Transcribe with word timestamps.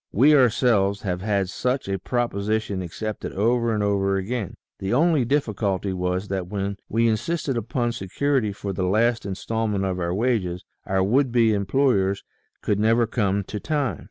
We 0.11 0.33
ourselves 0.33 1.03
have 1.03 1.21
had 1.21 1.47
such 1.47 1.87
a 1.87 1.99
proposition 1.99 2.81
accepted 2.81 3.33
over 3.33 3.71
and 3.71 3.83
over 3.83 4.17
again; 4.17 4.55
the 4.79 4.95
only 4.95 5.25
difficulty 5.25 5.93
was 5.93 6.27
that 6.29 6.47
when 6.47 6.77
we 6.89 7.07
in 7.07 7.17
sisted 7.17 7.55
upon 7.55 7.91
security 7.91 8.51
for 8.51 8.73
the 8.73 8.87
last 8.87 9.27
instalment 9.27 9.85
of 9.85 9.99
our 9.99 10.11
wages, 10.15 10.65
our 10.87 11.03
would 11.03 11.31
be 11.31 11.53
employers 11.53 12.23
could 12.63 12.79
never 12.79 13.05
come 13.05 13.43
to 13.43 13.59
time. 13.59 13.99